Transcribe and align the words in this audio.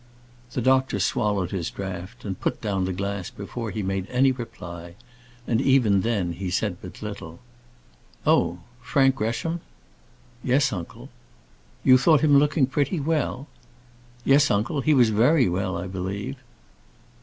The 0.53 0.63
doctor 0.63 0.99
swallowed 0.99 1.51
his 1.51 1.69
draught, 1.69 2.25
and 2.25 2.39
put 2.41 2.59
down 2.59 2.85
the 2.85 2.91
glass 2.91 3.29
before 3.29 3.69
he 3.69 3.83
made 3.83 4.07
any 4.09 4.31
reply, 4.31 4.95
and 5.45 5.61
even 5.61 6.01
then 6.01 6.33
he 6.33 6.49
said 6.49 6.77
but 6.81 7.03
little. 7.03 7.39
"Oh! 8.25 8.61
Frank 8.81 9.13
Gresham." 9.13 9.61
"Yes, 10.43 10.73
uncle." 10.73 11.09
"You 11.83 11.99
thought 11.99 12.21
him 12.21 12.39
looking 12.39 12.65
pretty 12.65 12.99
well?" 12.99 13.45
"Yes, 14.25 14.49
uncle; 14.49 14.81
he 14.81 14.95
was 14.95 15.11
very 15.11 15.47
well, 15.47 15.77
I 15.77 15.85
believe." 15.85 16.37